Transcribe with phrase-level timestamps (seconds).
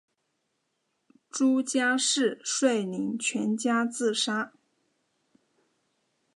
[1.29, 4.51] 朱家仕率领全家自杀。